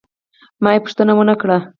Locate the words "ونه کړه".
1.15-1.57